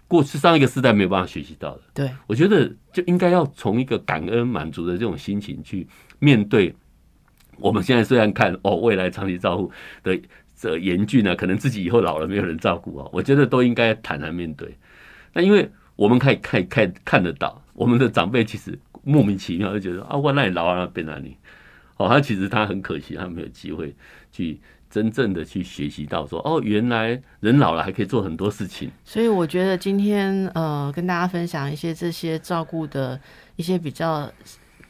[0.07, 5.87] 过去上一个时代没有办法学习到的，对我觉得就应该要从一个感恩满足的这种心情去
[6.17, 6.75] 面对。
[7.57, 9.71] 我们现在虽然看哦，未来长期照顾
[10.01, 10.19] 的。
[10.61, 14.77] 这严峻呢，可能自己以后老了没有人照顾啊，我觉得都应该坦然面对。
[15.33, 21.35] 那因为我们可以看看看得到，我们的长辈其实莫名其妙就觉得啊，我那里老啊，变哪里？
[21.97, 23.95] 哦，他其实他很可惜，他没有机会
[24.31, 28.91] 去真正的去学习到说，哦，原来人老了还可以做很多事情。
[29.03, 33.19] 所以我觉得今天呃，跟大家分享一些这些照顾的
[33.55, 34.31] 一些比较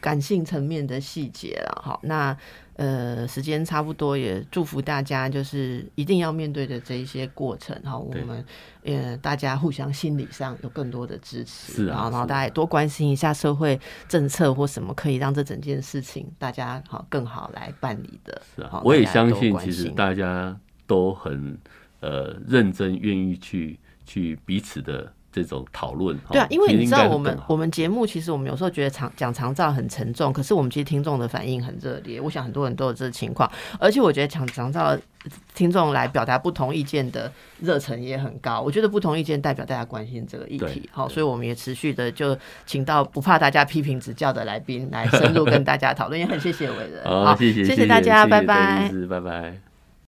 [0.01, 1.81] 感性层面的细节了。
[1.81, 2.37] 好，那。
[2.81, 7.95] 呃，时间差不多，也祝福大家，就是一定要面对的这一些过程哈。
[7.95, 8.43] 我们
[8.81, 13.79] 呃，大家互相心理上有更多的支持，是啊，然后大家也多关心一下社会
[14.09, 18.41] 政策或什么可以让这整件事情大家好更好来办理的。
[18.55, 20.57] 是啊，我也相信，其实大家
[20.87, 21.55] 都很
[21.99, 26.17] 呃认真，愿意去去彼此的这种讨论。
[26.29, 33.47] 对啊，因为你知道我们我们们节目其实我们有时候觉得长讲长照很沉重，可是我们其实听众的反应很热烈，我想很多人都有这个情况，
[33.79, 34.97] 而且我觉得讲长照
[35.53, 49.70] 听众来表达不同意见的热忱也很高，我觉得不同意见代表大家关心这个议对题，好，所以我们也持续的就请到不怕大家批评指教的来宾来深入跟大家讨论，也很谢谢伟人，好，谢谢谢大家，谢拜拜拜拜。